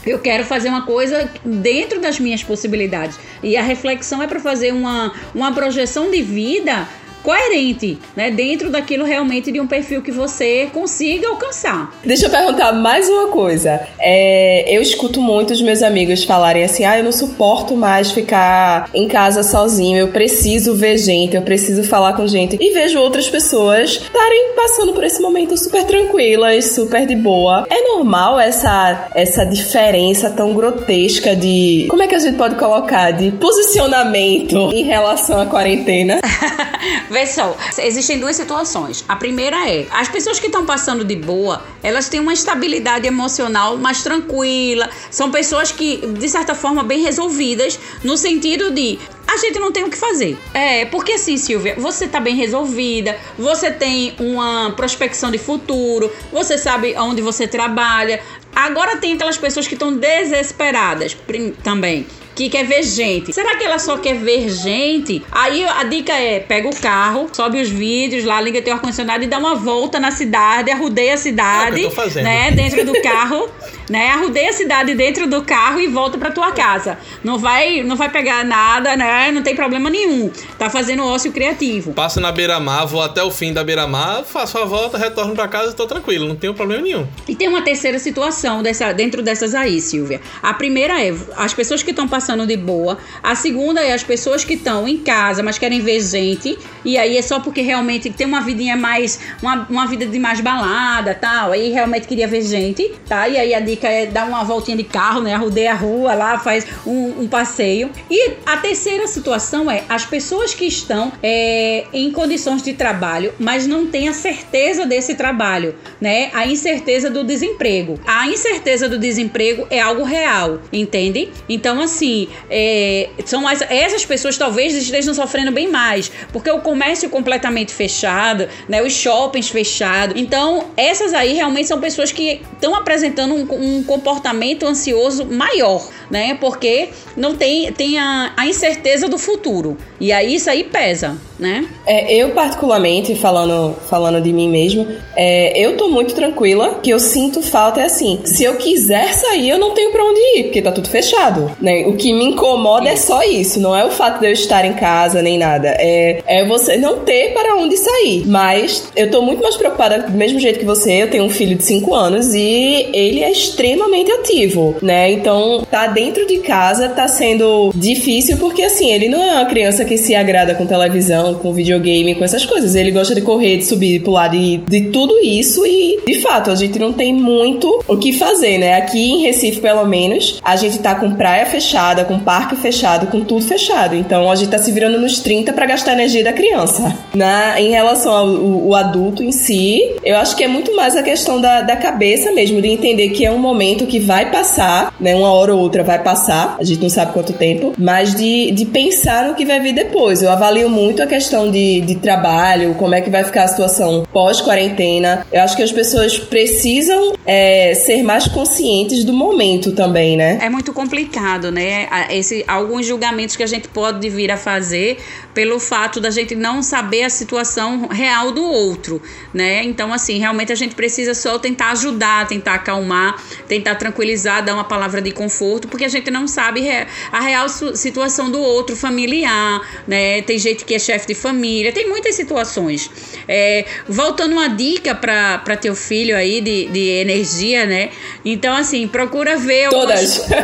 [0.07, 3.19] Eu quero fazer uma coisa dentro das minhas possibilidades.
[3.43, 6.89] E a reflexão é para fazer uma, uma projeção de vida
[7.27, 8.31] coerente, né?
[8.31, 11.93] Dentro daquilo realmente de um perfil que você consiga alcançar.
[12.05, 13.81] Deixa eu perguntar mais uma coisa.
[13.99, 19.09] É, eu escuto muitos meus amigos falarem assim: ah, eu não suporto mais ficar em
[19.09, 22.57] casa sozinho, eu preciso ver gente, eu preciso falar com gente.
[22.61, 27.67] E vejo outras pessoas estarem passando por esse momento super tranquilas, super de boa.
[27.69, 31.87] É normal essa, essa diferença tão grotesca de.
[31.91, 33.11] Como é que a gente pode colocar?
[33.11, 36.21] De posicionamento em relação à quarentena?
[37.17, 39.03] Vê só, existem duas situações.
[39.09, 43.79] A primeira é, as pessoas que estão passando de boa, elas têm uma estabilidade emocional
[43.79, 49.59] mais tranquila, são pessoas que, de certa forma, bem resolvidas, no sentido de a gente
[49.59, 50.37] não tem o que fazer.
[50.53, 56.59] É, porque assim, Silvia, você tá bem resolvida, você tem uma prospecção de futuro, você
[56.59, 58.21] sabe onde você trabalha.
[58.55, 61.17] Agora tem aquelas pessoas que estão desesperadas
[61.65, 63.33] também que quer ver gente.
[63.33, 65.25] Será que ela só quer ver gente?
[65.33, 69.27] Aí a dica é: pega o carro, sobe os vídeos lá, liga teu ar-condicionado e
[69.27, 72.51] dá uma volta na cidade, arrudeia a cidade, é né?
[72.51, 73.49] Dentro do carro,
[73.89, 74.11] né?
[74.11, 76.99] Arrudeia a cidade dentro do carro e volta pra tua casa.
[77.25, 79.33] Não vai, não vai pegar nada, né?
[79.33, 80.31] Não tem problema nenhum.
[80.59, 81.95] Tá fazendo ócio criativo.
[81.95, 85.73] Passo na beira-mar, vou até o fim da beira-mar, faço a volta, retorno pra casa
[85.73, 87.07] e tô tranquilo, não tenho problema nenhum.
[87.27, 90.21] E tem uma terceira situação dessa, dentro dessas aí, Silvia.
[90.43, 92.99] A primeira é as pessoas que estão passando passando de boa.
[93.23, 96.59] A segunda é as pessoas que estão em casa, mas querem ver gente.
[96.87, 99.19] E aí é só porque realmente tem uma vidinha mais.
[99.43, 101.51] Uma, uma vida de mais balada tal.
[101.53, 103.29] Aí realmente queria ver gente, tá?
[103.29, 105.35] E aí a dica é dar uma voltinha de carro, né?
[105.35, 107.91] Rodeia a rua lá, faz um, um passeio.
[108.09, 113.67] E a terceira situação é as pessoas que estão é, em condições de trabalho, mas
[113.67, 116.31] não têm a certeza desse trabalho, né?
[116.33, 117.99] A incerteza do desemprego.
[118.07, 121.31] A incerteza do desemprego é algo real, entende?
[121.49, 127.09] Então, assim, é, são as, essas pessoas talvez estejam sofrendo bem mais, porque o comércio
[127.09, 130.21] completamente fechado, né, os shoppings fechados.
[130.21, 136.35] Então, essas aí realmente são pessoas que estão apresentando um, um, comportamento ansioso maior, né?
[136.35, 139.79] Porque não tem, tem a, a incerteza do futuro.
[139.99, 141.67] E aí isso aí pesa, né?
[141.87, 146.99] É, eu, particularmente, falando, falando de mim mesmo, é, eu tô muito tranquila, que eu
[146.99, 150.63] sinto falta é assim, se eu quiser sair, eu não tenho para onde ir, porque
[150.63, 151.87] tá tudo fechado, né?
[151.87, 154.75] O que me incomoda é só isso, não é o fato de eu estar em
[154.75, 158.25] casa nem nada, é, é você não ter para onde sair.
[158.27, 161.57] Mas eu tô muito mais preocupada, do mesmo jeito que você, eu tenho um filho
[161.57, 165.11] de 5 anos e ele é extremamente ativo, né?
[165.11, 169.85] Então, tá dentro de casa tá sendo difícil porque assim, ele não é uma criança
[169.85, 172.75] que se agrada com televisão, com videogame, com essas coisas.
[172.75, 176.51] Ele gosta de correr, de subir, de pular, de, de tudo isso e, de fato,
[176.51, 178.75] a gente não tem muito o que fazer, né?
[178.75, 183.21] Aqui em Recife, pelo menos, a gente tá com praia fechada, com parque fechado, com
[183.21, 183.95] tudo fechado.
[183.95, 186.97] Então, a gente tá se virando nos 30 para gastar energia da criança.
[187.15, 191.03] Na, em relação ao, ao, adulto em si, eu acho que é muito mais a
[191.03, 195.15] questão da, da cabeça mesmo, de entender que é um momento que vai passar, né?
[195.15, 198.65] Uma hora ou outra vai passar, a gente não sabe quanto tempo, mas de, de
[198.67, 200.23] pensar no que vai vir depois.
[200.23, 201.16] Eu avalio muito a questão
[201.51, 205.27] de, de trabalho, como é que vai ficar a situação pós-quarentena.
[205.33, 210.39] Eu acho que as pessoas precisam é, ser mais conscientes do momento também, né?
[210.43, 211.89] É muito complicado, né?
[212.11, 214.99] Esse, alguns julgamentos que a gente pode vir a fazer
[215.35, 219.03] pelo fato da gente não saber a situação real do outro,
[219.35, 219.63] né?
[219.65, 224.65] Então, assim, realmente a gente precisa só tentar ajudar, tentar acalmar, tentar tranquilizar, dar uma
[224.65, 226.67] palavra de conforto, porque a gente não sabe
[227.13, 230.23] a real situação do outro familiar, né?
[230.23, 232.91] Tem gente que é chefe de família, tem muitas situações.
[233.29, 237.91] É, voltando uma dica para teu filho aí de, de energia, né?
[238.25, 239.69] Então, assim, procura ver.
[239.69, 240.27] Todas.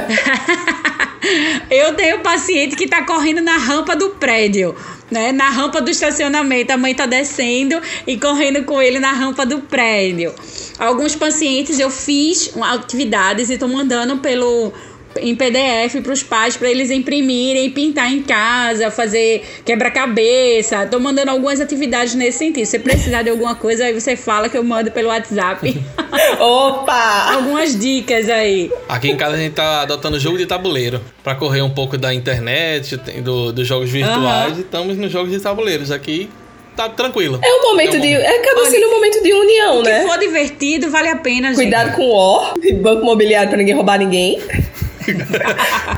[1.70, 4.74] Eu tenho paciente que tá correndo na rampa do prédio.
[5.10, 9.44] Né, na rampa do estacionamento, a mãe tá descendo e correndo com ele na rampa
[9.44, 10.34] do prédio.
[10.78, 14.72] Alguns pacientes eu fiz atividades e tô mandando pelo
[15.20, 20.86] em PDF para os pais para eles imprimirem pintar em casa, fazer quebra-cabeça.
[20.86, 22.66] Tô mandando algumas atividades nesse sentido.
[22.66, 25.80] Se precisar de alguma coisa, aí você fala que eu mando pelo WhatsApp.
[26.38, 27.32] Opa!
[27.34, 28.70] algumas dicas aí.
[28.88, 32.12] Aqui em casa a gente tá adotando jogo de tabuleiro para correr um pouco da
[32.12, 34.58] internet, do, dos jogos virtuais uhum.
[34.58, 36.28] e estamos nos jogos de tabuleiros aqui.
[36.76, 37.38] Tá tranquilo.
[37.42, 38.14] É um momento é um de.
[38.14, 38.40] Momento.
[38.40, 40.00] Acaba sendo um momento de união, né?
[40.00, 41.96] Se for divertido, vale a pena, Cuidado gente.
[41.96, 44.40] com o O, banco imobiliário pra ninguém roubar ninguém.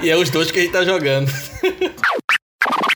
[0.02, 1.30] E é os dois que a gente tá jogando.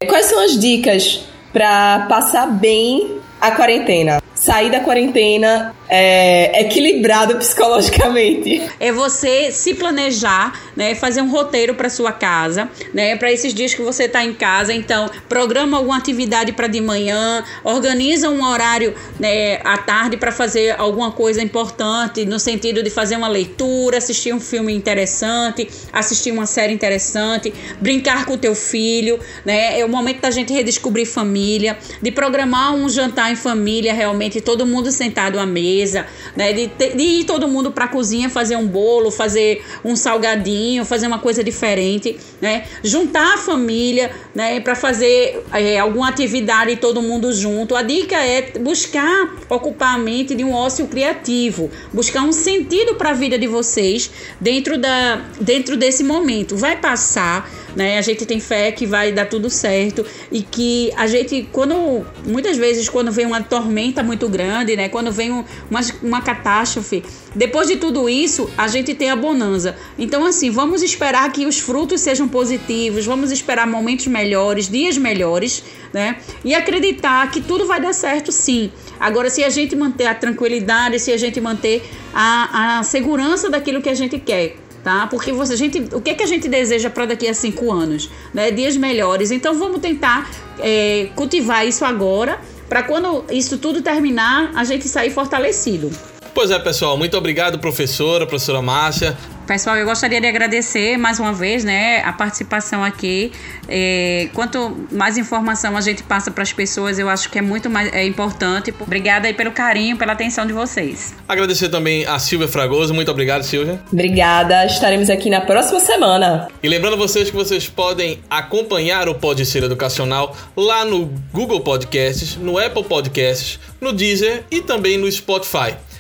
[0.07, 4.23] Quais são as dicas para passar bem a quarentena?
[4.35, 8.63] Sair da quarentena é, equilibrado psicologicamente.
[8.79, 13.75] É você se planejar, né, fazer um roteiro para sua casa, né, para esses dias
[13.75, 14.73] que você está em casa.
[14.73, 20.75] Então, programa alguma atividade para de manhã, organiza um horário né, à tarde para fazer
[20.79, 26.47] alguma coisa importante, no sentido de fazer uma leitura, assistir um filme interessante, assistir uma
[26.47, 29.81] série interessante, brincar com o teu filho, né?
[29.81, 34.67] É o momento da gente redescobrir família, de programar um jantar em família, realmente todo
[34.67, 36.53] mundo sentado à mesa mesa, né?
[36.53, 41.07] De, de ir todo mundo para a cozinha fazer um bolo, fazer um salgadinho, fazer
[41.07, 42.65] uma coisa diferente, né?
[42.83, 44.61] Juntar a família, né?
[44.61, 47.77] Para fazer é, alguma atividade todo mundo junto.
[47.77, 53.11] A dica é buscar ocupar a mente de um ócio criativo, buscar um sentido para
[53.11, 54.11] a vida de vocês
[54.41, 56.57] dentro da dentro desse momento.
[56.57, 57.99] Vai passar né?
[57.99, 62.57] A gente tem fé que vai dar tudo certo e que a gente, quando muitas
[62.57, 64.89] vezes quando vem uma tormenta muito grande, né?
[64.89, 67.05] Quando vem uma, uma catástrofe,
[67.35, 69.77] depois de tudo isso, a gente tem a bonança.
[69.99, 75.63] Então, assim, vamos esperar que os frutos sejam positivos, vamos esperar momentos melhores, dias melhores,
[75.93, 76.17] né?
[76.45, 78.71] E acreditar que tudo vai dar certo, sim.
[78.99, 81.83] Agora, se a gente manter a tranquilidade, se a gente manter
[82.13, 84.57] a, a segurança daquilo que a gente quer
[84.89, 85.07] tá?
[85.07, 88.09] Porque você, gente, o que, é que a gente deseja para daqui a cinco anos?
[88.33, 88.51] Né?
[88.51, 89.31] Dias melhores.
[89.31, 95.11] Então vamos tentar é, cultivar isso agora, para quando isso tudo terminar, a gente sair
[95.11, 95.91] fortalecido.
[96.39, 96.97] Pois é, pessoal.
[96.97, 99.17] Muito obrigado, professora, professora Márcia.
[99.45, 103.33] Pessoal, eu gostaria de agradecer mais uma vez né, a participação aqui.
[103.69, 107.69] É, quanto mais informação a gente passa para as pessoas, eu acho que é muito
[107.69, 108.73] mais é importante.
[108.79, 111.13] Obrigada aí pelo carinho, pela atenção de vocês.
[111.27, 112.95] Agradecer também a Silvia Fragoso.
[112.95, 113.81] Muito obrigado, Silvia.
[113.93, 114.65] Obrigada.
[114.65, 116.47] Estaremos aqui na próxima semana.
[116.63, 122.37] E lembrando vocês que vocês podem acompanhar o Pode Ser Educacional lá no Google Podcasts,
[122.37, 125.75] no Apple Podcasts, no Deezer e também no Spotify.